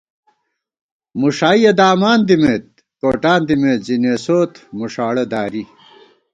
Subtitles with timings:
[1.19, 2.65] مُݭائیَہ دامان دِمېت،
[2.99, 5.63] کوٹان دِمېت زی نېسوت مݭاڑہ داری